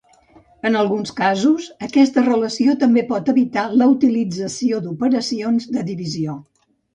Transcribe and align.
En 0.67 0.75
alguns 0.77 1.11
casos 1.17 1.67
aquesta 1.87 2.23
relació 2.27 2.75
pot 2.79 2.81
també 2.85 3.03
evitar 3.35 3.67
la 3.83 3.89
utilització 3.97 4.81
d'operacions 4.87 5.69
de 5.77 5.85
divisió. 5.93 6.41